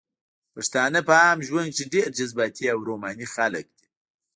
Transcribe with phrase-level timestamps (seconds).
[0.53, 3.87] پښتانه په عام ژوند کښې ډېر جذباتي او روماني خلق دي